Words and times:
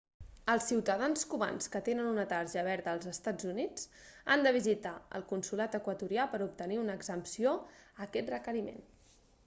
els 0.51 0.67
ciutadans 0.67 1.25
cubans 1.33 1.67
que 1.73 1.81
tenen 1.89 2.07
una 2.11 2.23
tarja 2.31 2.63
verda 2.67 2.95
dels 3.03 3.19
eua 3.31 3.65
han 4.35 4.45
de 4.47 4.53
visitar 4.55 4.93
el 5.19 5.25
consolat 5.33 5.77
equatorià 5.81 6.25
per 6.31 6.39
a 6.41 6.45
obtenir 6.47 6.79
una 6.85 6.95
exempció 7.01 7.53
a 7.59 7.61
aquest 8.07 8.33
requeriment 8.35 8.85